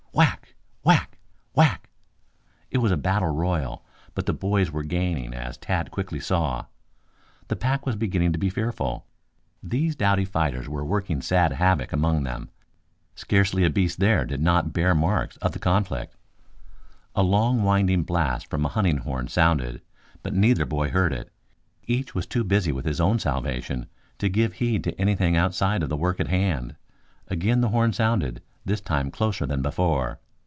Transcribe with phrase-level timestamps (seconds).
[0.13, 0.55] Whack!
[0.83, 1.17] Whack!
[1.53, 1.89] Whack!
[2.69, 3.85] It was a battle royal.
[4.13, 6.65] But the boys were gaining, as Tad quickly saw.
[7.47, 9.05] The pack was beginning to be fearful.
[9.63, 12.49] These doughty fighters were working sad havoc among them.
[13.15, 16.13] Scarcely a beast there that did not bear marks of the conflict.
[17.15, 19.81] A long winding blast from a hunting horn sounded,
[20.23, 21.31] but neither boy heard it.
[21.87, 23.85] Each was too busy with his own salvation
[24.17, 26.75] to give heed to anything outside of the work at hand.
[27.29, 30.19] Again the horn sounded, this time closer than before.